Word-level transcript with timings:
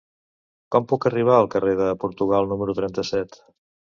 Com 0.75 0.87
puc 0.91 1.05
arribar 1.09 1.35
al 1.41 1.49
carrer 1.55 1.75
de 1.81 1.91
Portugal 2.05 2.51
número 2.53 2.77
trenta-set? 2.83 3.37